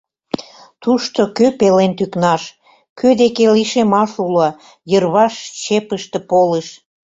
Тушто 0.81 1.21
кӧ 1.37 1.47
пелен 1.59 1.91
тӱкнаш, 1.97 2.43
кӧ 2.99 3.07
деке 3.21 3.45
лишемаш 3.55 4.11
уло, 4.25 4.47
йырваш 4.91 5.33
чепыште 5.61 6.19
полыш. 6.29 6.67